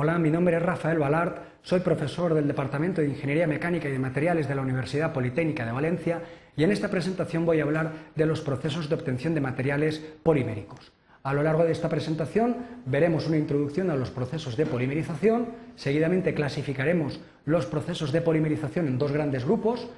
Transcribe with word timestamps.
Hola, 0.00 0.16
mi 0.16 0.30
nombre 0.30 0.56
es 0.56 0.62
Rafael 0.62 1.00
Balart, 1.00 1.38
soy 1.60 1.80
profesor 1.80 2.32
del 2.32 2.46
Departamento 2.46 3.00
de 3.00 3.08
Ingeniería 3.08 3.48
Mecánica 3.48 3.88
y 3.88 3.90
de 3.90 3.98
Materiales 3.98 4.46
de 4.46 4.54
la 4.54 4.62
Universidad 4.62 5.12
Politécnica 5.12 5.66
de 5.66 5.72
Valencia 5.72 6.22
y 6.56 6.62
en 6.62 6.70
esta 6.70 6.88
presentación 6.88 7.44
voy 7.44 7.58
a 7.58 7.64
hablar 7.64 7.90
de 8.14 8.24
los 8.24 8.40
procesos 8.40 8.88
de 8.88 8.94
obtención 8.94 9.34
de 9.34 9.40
materiales 9.40 9.98
poliméricos. 10.22 10.92
A 11.24 11.34
lo 11.34 11.42
largo 11.42 11.64
de 11.64 11.72
esta 11.72 11.88
presentación 11.88 12.58
veremos 12.86 13.26
una 13.26 13.38
introducción 13.38 13.90
a 13.90 13.96
los 13.96 14.12
procesos 14.12 14.56
de 14.56 14.66
polimerización, 14.66 15.48
seguidamente 15.74 16.32
clasificaremos 16.32 17.20
los 17.44 17.66
procesos 17.66 18.12
de 18.12 18.20
polimerización 18.20 18.86
en 18.86 18.98
dos 18.98 19.10
grandes 19.10 19.44
grupos, 19.44 19.90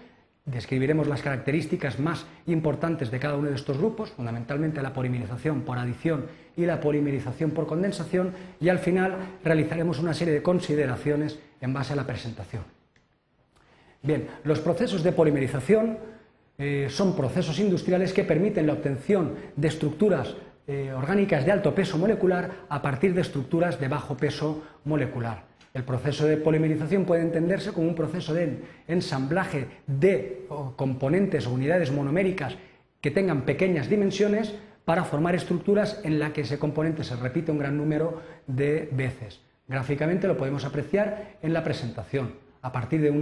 Describiremos 0.46 1.06
las 1.06 1.22
características 1.22 1.98
más 1.98 2.26
importantes 2.46 3.10
de 3.10 3.20
cada 3.20 3.36
uno 3.36 3.50
de 3.50 3.56
estos 3.56 3.78
grupos, 3.78 4.10
fundamentalmente 4.10 4.82
la 4.82 4.92
polimerización 4.92 5.62
por 5.62 5.78
adición 5.78 6.26
y 6.56 6.66
la 6.66 6.80
polimerización 6.80 7.50
por 7.50 7.66
condensación, 7.66 8.32
y 8.60 8.68
al 8.68 8.78
final 8.78 9.16
realizaremos 9.44 9.98
una 9.98 10.14
serie 10.14 10.34
de 10.34 10.42
consideraciones 10.42 11.38
en 11.60 11.72
base 11.72 11.92
a 11.92 11.96
la 11.96 12.06
presentación. 12.06 12.64
Bien, 14.02 14.28
los 14.44 14.60
procesos 14.60 15.02
de 15.02 15.12
polimerización 15.12 15.98
eh, 16.56 16.86
son 16.88 17.14
procesos 17.14 17.58
industriales 17.58 18.12
que 18.12 18.24
permiten 18.24 18.66
la 18.66 18.72
obtención 18.72 19.34
de 19.56 19.68
estructuras 19.68 20.34
eh, 20.66 20.92
orgánicas 20.92 21.44
de 21.44 21.52
alto 21.52 21.74
peso 21.74 21.98
molecular 21.98 22.50
a 22.68 22.80
partir 22.80 23.12
de 23.14 23.20
estructuras 23.20 23.78
de 23.78 23.88
bajo 23.88 24.16
peso 24.16 24.62
molecular. 24.84 25.49
El 25.72 25.84
proceso 25.84 26.26
de 26.26 26.36
polimerización 26.36 27.04
puede 27.04 27.22
entenderse 27.22 27.72
como 27.72 27.88
un 27.88 27.94
proceso 27.94 28.34
de 28.34 28.58
ensamblaje 28.88 29.66
de 29.86 30.46
componentes 30.76 31.46
o 31.46 31.52
unidades 31.52 31.92
monoméricas 31.92 32.56
que 33.00 33.12
tengan 33.12 33.42
pequeñas 33.42 33.88
dimensiones 33.88 34.54
para 34.84 35.04
formar 35.04 35.36
estructuras 35.36 36.00
en 36.02 36.18
las 36.18 36.32
que 36.32 36.40
ese 36.40 36.58
componente 36.58 37.04
se 37.04 37.14
repite 37.14 37.52
un 37.52 37.58
gran 37.58 37.76
número 37.76 38.20
de 38.48 38.88
veces. 38.90 39.40
Gráficamente 39.68 40.26
lo 40.26 40.36
podemos 40.36 40.64
apreciar 40.64 41.36
en 41.42 41.52
la 41.52 41.62
presentación. 41.62 42.34
A 42.62 42.72
partir 42.72 43.00
de, 43.00 43.12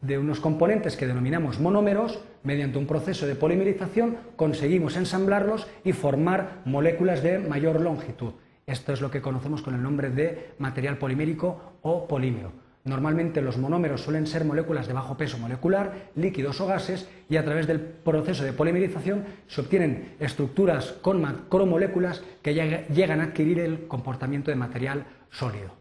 de 0.00 0.18
unos 0.18 0.38
componentes 0.38 0.96
que 0.96 1.08
denominamos 1.08 1.58
monómeros, 1.58 2.20
mediante 2.44 2.78
un 2.78 2.86
proceso 2.86 3.26
de 3.26 3.34
polimerización 3.34 4.16
conseguimos 4.36 4.96
ensamblarlos 4.96 5.66
y 5.82 5.92
formar 5.92 6.60
moléculas 6.64 7.24
de 7.24 7.40
mayor 7.40 7.80
longitud. 7.80 8.34
Esto 8.66 8.92
es 8.92 9.00
lo 9.00 9.10
que 9.10 9.20
conocemos 9.20 9.62
con 9.62 9.74
el 9.74 9.82
nombre 9.82 10.10
de 10.10 10.54
material 10.58 10.98
polimérico 10.98 11.74
o 11.82 12.08
polímero. 12.08 12.64
Normalmente 12.84 13.40
los 13.40 13.56
monómeros 13.56 14.02
suelen 14.02 14.26
ser 14.26 14.44
moléculas 14.44 14.86
de 14.86 14.92
bajo 14.92 15.16
peso 15.16 15.38
molecular, 15.38 16.10
líquidos 16.16 16.60
o 16.60 16.66
gases, 16.66 17.08
y 17.30 17.36
a 17.36 17.44
través 17.44 17.66
del 17.66 17.80
proceso 17.80 18.44
de 18.44 18.52
polimerización 18.52 19.24
se 19.48 19.62
obtienen 19.62 20.16
estructuras 20.20 20.92
con 21.00 21.20
macromoléculas 21.20 22.22
que 22.42 22.52
llegan 22.52 23.20
a 23.20 23.24
adquirir 23.24 23.58
el 23.60 23.86
comportamiento 23.86 24.50
de 24.50 24.56
material 24.56 25.06
sólido. 25.30 25.72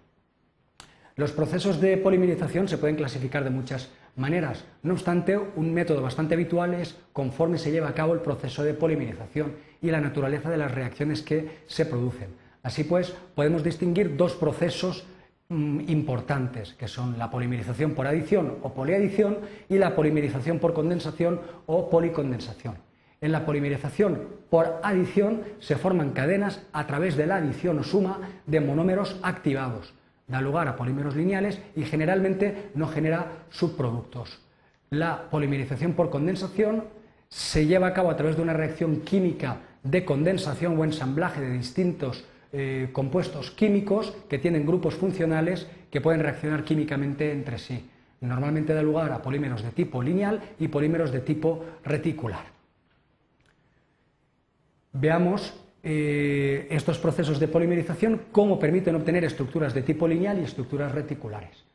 Los 1.17 1.33
procesos 1.33 1.81
de 1.81 1.97
polimerización 1.97 2.69
se 2.69 2.77
pueden 2.77 2.95
clasificar 2.95 3.43
de 3.43 3.49
muchas 3.49 3.89
maneras. 4.15 4.63
No 4.81 4.93
obstante, 4.93 5.37
un 5.37 5.73
método 5.73 6.01
bastante 6.01 6.35
habitual 6.35 6.73
es 6.73 6.97
conforme 7.11 7.57
se 7.57 7.71
lleva 7.71 7.89
a 7.89 7.93
cabo 7.93 8.13
el 8.13 8.21
proceso 8.21 8.63
de 8.63 8.73
polimerización 8.73 9.53
y 9.81 9.91
la 9.91 9.99
naturaleza 9.99 10.49
de 10.49 10.57
las 10.57 10.71
reacciones 10.71 11.21
que 11.21 11.63
se 11.67 11.85
producen. 11.85 12.42
Así 12.63 12.85
pues, 12.85 13.13
podemos 13.35 13.61
distinguir 13.61 14.15
dos 14.15 14.33
procesos 14.33 15.05
mm, 15.49 15.81
importantes, 15.89 16.73
que 16.73 16.87
son 16.87 17.19
la 17.19 17.29
polimerización 17.29 17.91
por 17.91 18.07
adición 18.07 18.57
o 18.63 18.73
poliadición 18.73 19.39
y 19.67 19.77
la 19.77 19.95
polimerización 19.95 20.59
por 20.59 20.73
condensación 20.73 21.41
o 21.65 21.89
policondensación. 21.89 22.77
En 23.19 23.33
la 23.33 23.45
polimerización 23.45 24.27
por 24.49 24.79
adición 24.81 25.43
se 25.59 25.75
forman 25.75 26.11
cadenas 26.11 26.65
a 26.71 26.87
través 26.87 27.15
de 27.15 27.27
la 27.27 27.37
adición 27.37 27.79
o 27.79 27.83
suma 27.83 28.19
de 28.47 28.59
monómeros 28.59 29.19
activados. 29.23 29.93
Da 30.27 30.39
lugar 30.39 30.67
a 30.67 30.79
polímeros 30.79 31.15
lineales 31.15 31.59
y 31.75 31.83
generalmente 31.83 32.71
no 32.75 32.87
genera 32.87 33.47
subproductos. 33.49 34.39
La 34.89 35.29
polimerización 35.29 35.93
por 35.93 36.09
condensación 36.09 36.85
se 37.27 37.65
lleva 37.65 37.87
a 37.87 37.93
cabo 37.93 38.09
a 38.09 38.15
través 38.15 38.37
de 38.37 38.41
una 38.41 38.53
reacción 38.53 39.01
química 39.01 39.57
de 39.83 40.05
condensación 40.05 40.77
o 40.79 40.83
ensamblaje 40.83 41.41
de 41.41 41.51
distintos 41.51 42.23
eh, 42.55 42.89
compuestos 42.93 43.49
químicos 43.49 44.13
que 44.29 44.37
tienen 44.37 44.63
grupos 44.63 44.93
funcionales 44.93 45.67
que 45.89 46.01
pueden 46.01 46.21
reaccionar 46.21 46.63
químicamente 46.63 47.31
entre 47.31 47.57
sí. 47.57 47.89
Normalmente 48.21 48.75
da 48.75 48.85
lugar 48.85 49.11
a 49.11 49.25
polímeros 49.25 49.65
de 49.65 49.73
tipo 49.73 50.05
lineal 50.05 50.39
y 50.59 50.69
polímeros 50.69 51.11
de 51.11 51.25
tipo 51.25 51.65
reticular. 51.83 52.45
Veamos 54.93 55.53
eh, 55.81 56.67
estos 56.69 56.99
procesos 56.99 57.39
de 57.39 57.47
polimerización, 57.47 58.21
cómo 58.31 58.59
permiten 58.59 58.93
obtener 58.93 59.25
estructuras 59.25 59.73
de 59.73 59.81
tipo 59.81 60.07
lineal 60.07 60.37
y 60.39 60.43
estructuras 60.43 60.91
reticulares. 60.91 61.65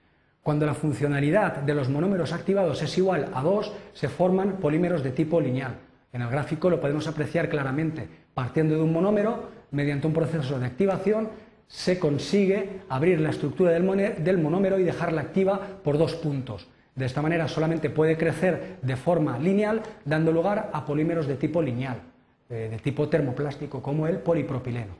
Cuando 0.43 0.65
la 0.65 0.75
funcionalidad 0.75 1.56
de 1.56 1.75
los 1.75 1.88
monómeros 1.88 2.33
activados 2.33 2.81
es 2.83 2.97
igual 2.97 3.31
a 3.34 3.43
2, 3.43 3.72
se 3.94 4.09
forman 4.09 4.59
polímeros 4.59 5.03
de 5.03 5.11
tipo 5.11 5.41
lineal. 5.41 5.88
En 6.12 6.22
el 6.22 6.28
gráfico 6.28 6.70
lo 6.70 6.80
podemos 6.80 7.06
apreciar 7.06 7.48
claramente. 7.48 8.08
Partiendo 8.34 8.76
de 8.76 8.82
un 8.82 8.92
monómero, 8.92 9.50
mediante 9.70 10.06
un 10.06 10.12
proceso 10.12 10.58
de 10.58 10.66
activación, 10.66 11.28
se 11.66 11.98
consigue 11.98 12.80
abrir 12.88 13.20
la 13.20 13.30
estructura 13.30 13.72
del 13.72 14.38
monómero 14.38 14.78
y 14.78 14.84
dejarla 14.84 15.20
activa 15.20 15.60
por 15.84 15.98
dos 15.98 16.14
puntos. 16.14 16.66
De 16.94 17.04
esta 17.04 17.22
manera 17.22 17.46
solamente 17.46 17.91
puede 17.91 18.16
crecer 18.16 18.78
de 18.82 18.96
forma 18.96 19.38
lineal, 19.38 19.82
dando 20.04 20.32
lugar 20.32 20.70
a 20.72 20.84
polímeros 20.84 21.28
de 21.28 21.36
tipo 21.36 21.62
lineal, 21.62 22.00
eh, 22.48 22.69
de 22.70 22.78
tipo 22.78 23.08
termoplástico, 23.08 23.82
como 23.82 24.06
el 24.06 24.19
polipropileno. 24.19 24.96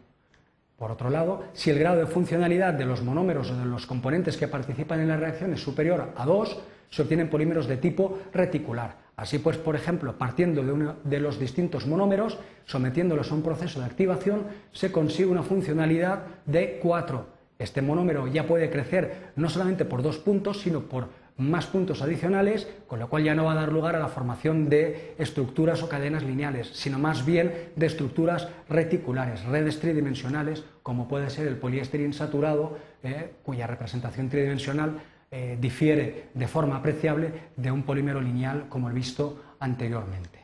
Por 0.79 0.93
otro 0.93 1.11
lado, 1.11 1.43
si 1.55 1.71
el 1.71 1.79
grado 1.81 1.99
de 1.99 2.07
funcionalidad 2.07 2.75
de 2.75 2.85
los 2.85 3.03
monómeros 3.03 3.51
o 3.51 3.57
de 3.57 3.65
los 3.65 3.87
componentes 3.87 4.37
que 4.37 4.47
participan 4.47 5.01
en 5.01 5.09
la 5.09 5.17
reacción 5.17 5.53
es 5.53 5.61
superior 5.61 6.13
a 6.17 6.25
2, 6.25 6.59
se 6.91 7.03
obtienen 7.03 7.29
polímeros 7.29 7.67
de 7.67 7.79
tipo 7.79 8.21
reticular. 8.33 9.08
Así 9.19 9.41
pues, 9.41 9.57
por 9.59 9.75
ejemplo, 9.75 10.17
partiendo 10.17 10.63
de, 10.63 10.93
de 11.03 11.19
los 11.19 11.41
distintos 11.41 11.89
monómeros, 11.89 12.39
sometiéndolos 12.67 13.33
a 13.33 13.35
un 13.35 13.43
proceso 13.43 13.81
de 13.81 13.87
activación, 13.87 14.45
se 14.71 14.93
consigue 14.93 15.29
una 15.29 15.43
funcionalidad 15.43 16.23
de 16.47 16.79
4. 16.81 17.27
Este 17.59 17.83
monómero 17.83 18.29
ya 18.29 18.47
puede 18.47 18.71
crecer 18.71 19.33
no 19.35 19.49
solamente 19.49 19.85
por 19.85 20.03
dos 20.03 20.19
puntos, 20.19 20.61
sino 20.61 20.83
por 20.83 21.09
más 21.37 21.67
puntos 21.67 22.01
adicionales, 22.01 22.69
con 22.87 23.01
lo 23.01 23.09
cual 23.09 23.25
ya 23.25 23.35
no 23.35 23.45
va 23.45 23.53
a 23.53 23.57
dar 23.57 23.73
lugar 23.73 23.97
a 23.97 23.99
la 23.99 24.07
formación 24.07 24.69
de 24.69 25.17
estructuras 25.19 25.83
o 25.83 25.89
cadenas 25.89 26.23
lineales, 26.23 26.71
sino 26.75 27.01
más 27.01 27.27
bien 27.27 27.71
de 27.75 27.87
estructuras 27.87 28.47
reticulares, 28.69 29.45
redes 29.47 29.81
tridimensionales, 29.81 30.63
como 30.85 31.09
puede 31.09 31.29
ser 31.31 31.49
el 31.49 31.57
poliéster 31.57 32.01
insaturado, 32.01 32.79
eh, 33.03 33.33
cuya 33.43 33.67
representación 33.67 34.29
tridimensional 34.29 35.01
eh, 35.31 35.59
difiere 35.61 36.31
de 36.33 36.49
forma 36.49 36.77
apreciable 36.77 37.33
de 37.55 37.71
un 37.71 37.83
polímero 37.83 38.21
lineal 38.21 38.67
como 38.69 38.89
el 38.89 38.95
visto 38.95 39.57
anteriormente. 39.61 40.39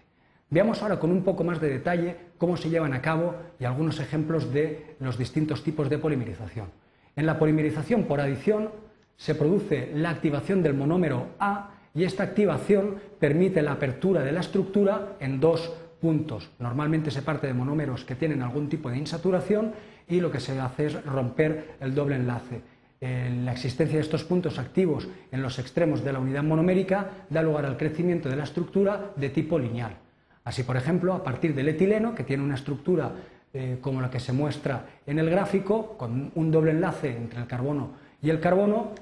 Veamos 0.50 0.82
ahora 0.82 1.00
con 1.00 1.10
un 1.10 1.24
poco 1.24 1.42
más 1.42 1.58
de 1.60 1.70
detalle 1.70 2.16
cómo 2.36 2.58
se 2.58 2.68
llevan 2.68 2.92
a 2.92 3.00
cabo 3.00 3.34
y 3.58 3.64
algunos 3.64 3.98
ejemplos 3.98 4.52
de 4.52 4.96
los 5.00 5.16
distintos 5.16 5.64
tipos 5.64 5.88
de 5.88 5.96
polimerización. 5.96 6.66
En 7.16 7.24
la 7.24 7.38
polimerización 7.38 8.04
por 8.04 8.20
adición 8.20 8.70
se 9.16 9.34
produce 9.34 9.90
la 9.94 10.10
activación 10.10 10.62
del 10.62 10.74
monómero 10.74 11.28
A 11.38 11.70
y 11.94 12.04
esta 12.04 12.24
activación 12.24 12.96
permite 13.18 13.62
la 13.62 13.72
apertura 13.72 14.22
de 14.22 14.32
la 14.32 14.40
estructura 14.40 15.16
en 15.18 15.40
dos 15.40 15.72
puntos. 15.98 16.50
Normalmente 16.58 17.10
se 17.10 17.22
parte 17.22 17.46
de 17.46 17.54
monómeros 17.54 18.04
que 18.04 18.16
tienen 18.16 18.42
algún 18.42 18.68
tipo 18.68 18.90
de 18.90 18.98
insaturación 18.98 19.72
y 20.06 20.20
lo 20.20 20.30
que 20.30 20.40
se 20.40 20.60
hace 20.60 20.86
es 20.86 21.04
romper 21.06 21.76
el 21.80 21.94
doble 21.94 22.16
enlace 22.16 22.73
la 23.44 23.52
existencia 23.52 23.96
de 23.96 24.02
estos 24.02 24.24
puntos 24.24 24.58
activos 24.58 25.08
en 25.30 25.42
los 25.42 25.58
extremos 25.58 26.02
de 26.02 26.12
la 26.12 26.20
unidad 26.20 26.42
monomérica 26.42 27.26
da 27.28 27.42
lugar 27.42 27.66
al 27.66 27.76
crecimiento 27.76 28.30
de 28.30 28.36
la 28.36 28.44
estructura 28.44 29.12
de 29.16 29.28
tipo 29.28 29.58
lineal. 29.58 29.96
Así, 30.44 30.62
por 30.62 30.76
ejemplo, 30.76 31.12
a 31.12 31.22
partir 31.22 31.54
del 31.54 31.68
etileno, 31.68 32.14
que 32.14 32.24
tiene 32.24 32.42
una 32.42 32.54
estructura 32.54 33.12
eh, 33.52 33.78
como 33.80 34.00
la 34.00 34.10
que 34.10 34.20
se 34.20 34.32
muestra 34.32 34.86
en 35.06 35.18
el 35.18 35.28
gráfico, 35.28 35.96
con 35.96 36.32
un 36.34 36.50
doble 36.50 36.70
enlace 36.70 37.16
entre 37.16 37.40
el 37.40 37.46
carbono 37.46 37.90
y 38.22 38.30
el 38.30 38.40
carbono, 38.40 38.92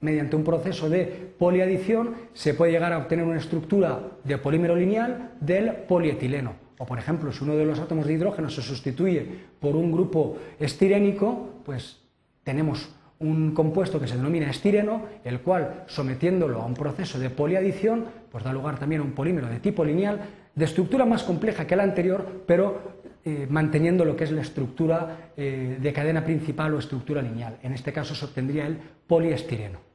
mediante 0.00 0.36
un 0.36 0.44
proceso 0.44 0.90
de 0.90 1.34
poliadición 1.38 2.14
se 2.34 2.54
puede 2.54 2.72
llegar 2.72 2.92
a 2.92 2.98
obtener 2.98 3.24
una 3.24 3.38
estructura 3.38 4.00
de 4.24 4.38
polímero 4.38 4.76
lineal 4.76 5.32
del 5.40 5.72
polietileno. 5.72 6.54
O, 6.78 6.86
por 6.86 6.98
ejemplo, 6.98 7.32
si 7.32 7.44
uno 7.44 7.54
de 7.54 7.64
los 7.64 7.78
átomos 7.78 8.06
de 8.06 8.12
hidrógeno 8.14 8.50
se 8.50 8.62
sustituye 8.62 9.26
por 9.60 9.76
un 9.76 9.92
grupo 9.92 10.36
estirénico, 10.58 11.60
pues 11.64 12.00
tenemos 12.42 12.88
un 13.22 13.54
compuesto 13.54 14.00
que 14.00 14.06
se 14.06 14.16
denomina 14.16 14.50
estireno, 14.50 15.02
el 15.24 15.40
cual, 15.40 15.84
sometiéndolo 15.86 16.60
a 16.60 16.66
un 16.66 16.74
proceso 16.74 17.18
de 17.18 17.30
poliadición, 17.30 18.04
pues 18.30 18.44
da 18.44 18.52
lugar 18.52 18.78
también 18.78 19.00
a 19.00 19.04
un 19.04 19.12
polímero 19.12 19.48
de 19.48 19.60
tipo 19.60 19.84
lineal, 19.84 20.20
de 20.54 20.64
estructura 20.64 21.04
más 21.04 21.22
compleja 21.22 21.66
que 21.66 21.76
la 21.76 21.82
anterior, 21.82 22.44
pero 22.46 23.00
eh, 23.24 23.46
manteniendo 23.48 24.04
lo 24.04 24.16
que 24.16 24.24
es 24.24 24.32
la 24.32 24.42
estructura 24.42 25.32
eh, 25.36 25.78
de 25.80 25.92
cadena 25.92 26.24
principal 26.24 26.74
o 26.74 26.78
estructura 26.78 27.22
lineal. 27.22 27.58
En 27.62 27.72
este 27.72 27.92
caso 27.92 28.14
se 28.14 28.24
obtendría 28.24 28.66
el 28.66 28.78
poliestireno. 29.06 29.91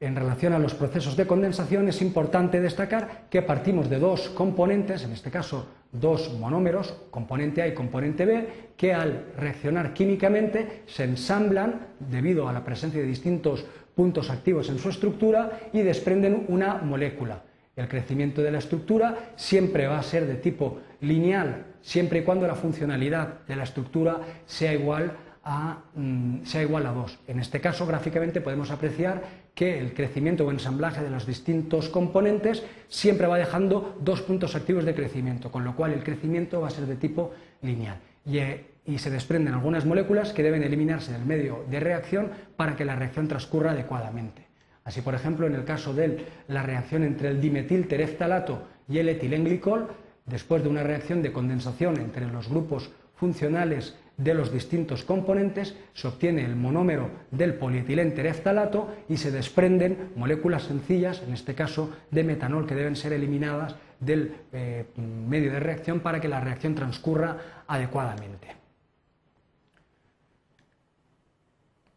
En 0.00 0.14
relación 0.14 0.52
a 0.52 0.60
los 0.60 0.74
procesos 0.74 1.16
de 1.16 1.26
condensación 1.26 1.88
es 1.88 2.00
importante 2.02 2.60
destacar 2.60 3.26
que 3.28 3.42
partimos 3.42 3.90
de 3.90 3.98
dos 3.98 4.28
componentes, 4.28 5.02
en 5.02 5.10
este 5.10 5.28
caso 5.28 5.66
dos 5.90 6.32
monómeros, 6.38 6.94
componente 7.10 7.62
A 7.62 7.66
y 7.66 7.74
componente 7.74 8.24
B, 8.24 8.48
que 8.76 8.94
al 8.94 9.32
reaccionar 9.36 9.94
químicamente 9.94 10.84
se 10.86 11.02
ensamblan 11.02 11.88
debido 11.98 12.48
a 12.48 12.52
la 12.52 12.64
presencia 12.64 13.00
de 13.00 13.08
distintos 13.08 13.66
puntos 13.96 14.30
activos 14.30 14.68
en 14.68 14.78
su 14.78 14.88
estructura 14.88 15.62
y 15.72 15.82
desprenden 15.82 16.44
una 16.46 16.74
molécula. 16.74 17.42
El 17.74 17.88
crecimiento 17.88 18.40
de 18.40 18.52
la 18.52 18.58
estructura 18.58 19.32
siempre 19.34 19.88
va 19.88 19.98
a 19.98 20.04
ser 20.04 20.26
de 20.26 20.36
tipo 20.36 20.78
lineal, 21.00 21.74
siempre 21.82 22.20
y 22.20 22.22
cuando 22.22 22.46
la 22.46 22.54
funcionalidad 22.54 23.40
de 23.48 23.56
la 23.56 23.64
estructura 23.64 24.20
sea 24.46 24.72
igual 24.72 25.10
a, 25.42 25.78
mm, 25.94 26.44
sea 26.44 26.62
igual 26.62 26.86
a 26.86 26.92
2. 26.92 27.18
En 27.26 27.40
este 27.40 27.60
caso, 27.60 27.86
gráficamente 27.86 28.40
podemos 28.40 28.70
apreciar 28.70 29.47
que 29.58 29.76
el 29.76 29.92
crecimiento 29.92 30.46
o 30.46 30.52
ensamblaje 30.52 31.02
de 31.02 31.10
los 31.10 31.26
distintos 31.26 31.88
componentes 31.88 32.62
siempre 32.86 33.26
va 33.26 33.38
dejando 33.38 33.98
dos 34.00 34.22
puntos 34.22 34.54
activos 34.54 34.84
de 34.84 34.94
crecimiento, 34.94 35.50
con 35.50 35.64
lo 35.64 35.74
cual 35.74 35.92
el 35.92 36.04
crecimiento 36.04 36.60
va 36.60 36.68
a 36.68 36.70
ser 36.70 36.86
de 36.86 36.94
tipo 36.94 37.32
lineal. 37.62 37.98
Y, 38.24 38.38
eh, 38.38 38.66
y 38.86 38.98
se 38.98 39.10
desprenden 39.10 39.54
algunas 39.54 39.84
moléculas 39.84 40.32
que 40.32 40.44
deben 40.44 40.62
eliminarse 40.62 41.10
del 41.10 41.24
medio 41.24 41.64
de 41.68 41.80
reacción 41.80 42.30
para 42.56 42.76
que 42.76 42.84
la 42.84 42.94
reacción 42.94 43.26
transcurra 43.26 43.72
adecuadamente. 43.72 44.46
Así, 44.84 45.00
por 45.00 45.16
ejemplo, 45.16 45.48
en 45.48 45.56
el 45.56 45.64
caso 45.64 45.92
de 45.92 46.24
la 46.46 46.62
reacción 46.62 47.02
entre 47.02 47.30
el 47.30 47.40
dimetiltereftalato 47.40 48.62
y 48.88 48.98
el 48.98 49.08
etilenglicol, 49.08 49.88
después 50.24 50.62
de 50.62 50.68
una 50.68 50.84
reacción 50.84 51.20
de 51.20 51.32
condensación 51.32 51.98
entre 51.98 52.28
los 52.28 52.48
grupos 52.48 52.92
funcionales 53.16 53.96
de 54.18 54.34
los 54.34 54.52
distintos 54.52 55.04
componentes, 55.04 55.74
se 55.94 56.08
obtiene 56.08 56.44
el 56.44 56.56
monómero 56.56 57.08
del 57.30 57.54
polietilentereftalato 57.54 58.94
y 59.08 59.16
se 59.16 59.30
desprenden 59.30 60.10
moléculas 60.16 60.64
sencillas, 60.64 61.22
en 61.26 61.32
este 61.32 61.54
caso 61.54 61.96
de 62.10 62.24
metanol, 62.24 62.66
que 62.66 62.74
deben 62.74 62.96
ser 62.96 63.12
eliminadas 63.12 63.76
del 64.00 64.34
eh, 64.52 64.84
medio 64.96 65.52
de 65.52 65.60
reacción 65.60 66.00
para 66.00 66.20
que 66.20 66.28
la 66.28 66.40
reacción 66.40 66.74
transcurra 66.74 67.64
adecuadamente. 67.66 68.48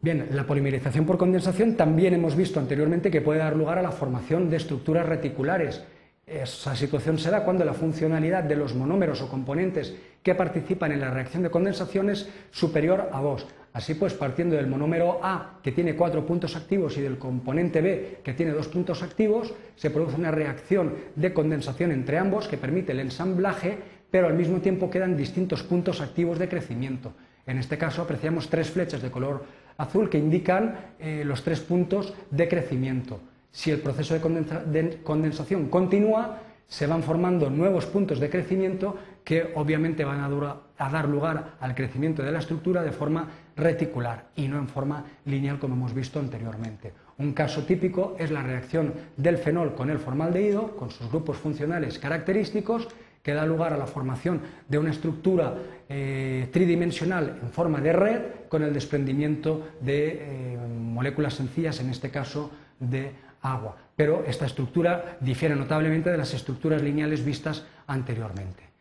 Bien, 0.00 0.28
la 0.32 0.44
polimerización 0.44 1.06
por 1.06 1.16
condensación 1.16 1.76
también 1.76 2.14
hemos 2.14 2.34
visto 2.34 2.58
anteriormente 2.58 3.10
que 3.10 3.20
puede 3.20 3.38
dar 3.38 3.54
lugar 3.54 3.78
a 3.78 3.82
la 3.82 3.92
formación 3.92 4.50
de 4.50 4.56
estructuras 4.56 5.06
reticulares 5.06 5.84
esa 6.26 6.76
situación 6.76 7.18
se 7.18 7.30
da 7.30 7.44
cuando 7.44 7.64
la 7.64 7.74
funcionalidad 7.74 8.44
de 8.44 8.56
los 8.56 8.74
monómeros 8.74 9.20
o 9.22 9.28
componentes 9.28 9.94
que 10.22 10.34
participan 10.34 10.92
en 10.92 11.00
la 11.00 11.10
reacción 11.10 11.42
de 11.42 11.50
condensación 11.50 12.10
es 12.10 12.28
superior 12.50 13.10
a 13.12 13.20
2. 13.20 13.46
Así 13.72 13.94
pues, 13.94 14.12
partiendo 14.14 14.56
del 14.56 14.66
monómero 14.66 15.18
A, 15.22 15.58
que 15.62 15.72
tiene 15.72 15.96
cuatro 15.96 16.26
puntos 16.26 16.56
activos, 16.56 16.96
y 16.96 17.00
del 17.00 17.18
componente 17.18 17.80
B, 17.80 18.20
que 18.22 18.34
tiene 18.34 18.52
dos 18.52 18.68
puntos 18.68 19.02
activos, 19.02 19.52
se 19.76 19.90
produce 19.90 20.16
una 20.16 20.30
reacción 20.30 20.94
de 21.16 21.32
condensación 21.32 21.90
entre 21.90 22.18
ambos 22.18 22.48
que 22.48 22.58
permite 22.58 22.92
el 22.92 23.00
ensamblaje, 23.00 23.78
pero 24.10 24.26
al 24.26 24.34
mismo 24.34 24.60
tiempo 24.60 24.90
quedan 24.90 25.16
distintos 25.16 25.62
puntos 25.62 26.00
activos 26.02 26.38
de 26.38 26.48
crecimiento. 26.48 27.14
En 27.46 27.58
este 27.58 27.78
caso 27.78 28.02
apreciamos 28.02 28.48
tres 28.48 28.70
flechas 28.70 29.02
de 29.02 29.10
color 29.10 29.44
azul 29.78 30.08
que 30.08 30.18
indican 30.18 30.92
eh, 31.00 31.24
los 31.24 31.42
tres 31.42 31.60
puntos 31.60 32.12
de 32.30 32.46
crecimiento. 32.46 33.20
Si 33.52 33.70
el 33.70 33.80
proceso 33.80 34.14
de, 34.14 35.00
condensación 35.04 35.68
continúa, 35.68 36.40
se 36.66 36.86
van 36.86 37.02
formando 37.02 37.50
nuevos 37.50 37.84
puntos 37.84 38.18
de 38.18 38.30
crecimiento 38.30 38.96
que 39.22 39.52
obviamente 39.54 40.04
van 40.04 40.20
a, 40.20 40.90
dar 40.90 41.06
lugar 41.06 41.56
al 41.60 41.74
crecimiento 41.74 42.22
de 42.22 42.32
la 42.32 42.38
estructura 42.38 42.82
de 42.82 42.92
forma 42.92 43.28
reticular 43.54 44.30
y 44.36 44.48
no 44.48 44.58
en 44.58 44.68
forma 44.68 45.04
lineal 45.26 45.58
como 45.58 45.74
hemos 45.74 45.92
visto 45.92 46.18
anteriormente. 46.18 46.94
Un 47.18 47.34
caso 47.34 47.64
típico 47.64 48.16
es 48.18 48.30
la 48.30 48.42
reacción 48.42 48.94
del 49.18 49.36
fenol 49.36 49.74
con 49.74 49.90
el 49.90 49.98
formaldehído, 49.98 50.74
con 50.74 50.90
sus 50.90 51.10
grupos 51.10 51.36
funcionales 51.36 51.98
característicos, 51.98 52.88
que 53.22 53.34
da 53.34 53.46
lugar 53.46 53.72
a 53.72 53.76
la 53.76 53.86
formación 53.86 54.40
de 54.66 54.78
una 54.78 54.90
estructura 54.90 55.54
eh, 55.88 56.48
tridimensional 56.50 57.38
en 57.42 57.50
forma 57.50 57.80
de 57.80 57.92
red 57.92 58.20
con 58.48 58.62
el 58.64 58.72
desprendimiento 58.72 59.68
de 59.80 60.08
eh, 60.08 60.58
moléculas 60.58 61.34
sencillas, 61.34 61.78
en 61.80 61.90
este 61.90 62.10
caso 62.10 62.50
de 62.80 63.12
agua. 63.42 63.76
Pero 63.94 64.24
esta 64.26 64.46
estructura 64.46 65.18
difiere 65.20 65.54
notablemente 65.54 66.10
de 66.10 66.18
las 66.18 66.32
estructuras 66.34 66.82
lineales 66.82 67.24
vistas 67.24 67.64
anteriormente. 67.86 68.72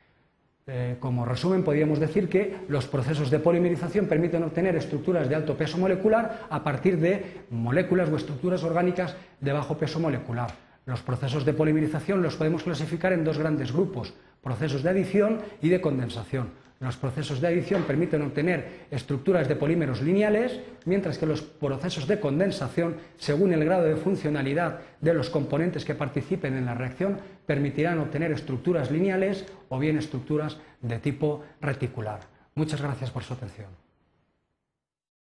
Eh, 0.68 0.98
como 1.00 1.26
resumen, 1.26 1.64
podríamos 1.64 2.00
decir 2.00 2.30
que 2.30 2.60
los 2.70 2.88
procesos 2.88 3.30
de 3.30 3.40
polimerización 3.40 4.06
permiten 4.06 4.44
obtener 4.44 4.76
estructuras 4.76 5.28
de 5.28 5.36
alto 5.36 5.58
peso 5.58 5.78
molecular 5.78 6.48
a 6.50 6.64
partir 6.64 6.98
de 6.98 7.44
moléculas 7.50 8.10
o 8.10 8.16
estructuras 8.16 8.64
orgánicas 8.64 9.16
de 9.40 9.52
bajo 9.52 9.78
peso 9.78 10.00
molecular. 10.00 10.71
Los 10.86 11.02
procesos 11.02 11.46
de 11.46 11.54
polimerización 11.54 12.22
los 12.22 12.36
podemos 12.36 12.64
clasificar 12.64 13.14
en 13.14 13.24
dos 13.24 13.38
grandes 13.38 13.72
grupos, 13.72 14.14
procesos 14.42 14.82
de 14.82 14.90
adición 14.90 15.40
y 15.62 15.70
de 15.70 15.82
condensación. 15.82 16.50
Los 16.80 16.98
procesos 16.98 17.40
de 17.40 17.48
adición 17.48 17.84
permiten 17.84 18.24
obtener 18.24 18.88
estructuras 18.90 19.48
de 19.48 19.56
polímeros 19.56 20.02
lineales, 20.02 20.60
mientras 20.86 21.20
que 21.20 21.28
los 21.28 21.44
procesos 21.44 22.08
de 22.08 22.20
condensación, 22.20 22.96
según 23.18 23.54
el 23.54 23.64
grado 23.64 23.84
de 23.84 23.96
funcionalidad 23.96 24.80
de 25.00 25.14
los 25.14 25.30
componentes 25.30 25.86
que 25.86 25.94
participen 25.94 26.58
en 26.58 26.66
la 26.66 26.74
reacción, 26.74 27.20
permitirán 27.46 28.00
obtener 28.00 28.32
estructuras 28.32 28.90
lineales 28.90 29.46
o 29.70 29.78
bien 29.78 30.00
estructuras 30.00 30.58
de 30.82 30.98
tipo 30.98 31.44
reticular. 31.62 32.22
Muchas 32.56 32.82
gracias 32.82 33.12
por 33.12 33.22
su 33.22 33.34
atención. 33.34 33.81